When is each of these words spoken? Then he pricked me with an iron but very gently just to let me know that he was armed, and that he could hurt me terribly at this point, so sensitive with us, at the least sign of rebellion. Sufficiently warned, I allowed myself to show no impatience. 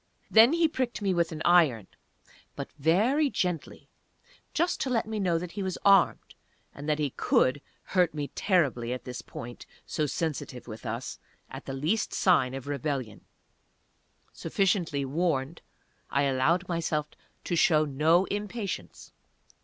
Then 0.31 0.53
he 0.53 0.67
pricked 0.67 1.03
me 1.03 1.13
with 1.13 1.31
an 1.31 1.43
iron 1.45 1.85
but 2.55 2.71
very 2.71 3.29
gently 3.29 3.87
just 4.51 4.81
to 4.81 4.89
let 4.89 5.05
me 5.05 5.19
know 5.19 5.37
that 5.37 5.51
he 5.51 5.61
was 5.61 5.77
armed, 5.85 6.33
and 6.73 6.89
that 6.89 6.97
he 6.97 7.11
could 7.11 7.61
hurt 7.83 8.11
me 8.15 8.29
terribly 8.29 8.93
at 8.93 9.03
this 9.03 9.21
point, 9.21 9.67
so 9.85 10.07
sensitive 10.07 10.67
with 10.67 10.87
us, 10.87 11.19
at 11.51 11.65
the 11.65 11.73
least 11.73 12.15
sign 12.15 12.55
of 12.55 12.65
rebellion. 12.65 13.21
Sufficiently 14.33 15.05
warned, 15.05 15.61
I 16.09 16.23
allowed 16.23 16.67
myself 16.67 17.09
to 17.43 17.55
show 17.55 17.85
no 17.85 18.25
impatience. 18.25 19.11